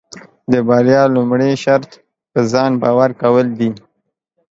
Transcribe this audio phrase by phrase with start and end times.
[0.51, 1.91] د بریا لومړی شرط
[2.31, 3.69] پۀ ځان باور کول دي.